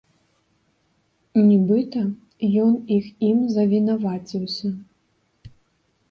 Нібыта, 1.49 2.01
ён 2.63 2.71
іх 2.95 3.05
ім 3.27 3.37
завінаваціўся. 3.57 4.71